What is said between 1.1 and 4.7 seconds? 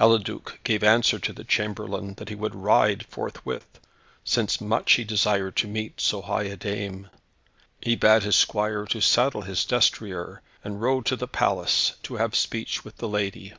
to the chamberlain that he would ride forthwith, since